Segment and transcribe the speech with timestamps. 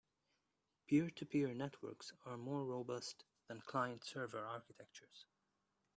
[0.87, 5.27] Peer-to-peer networks are more robust than client-server architectures.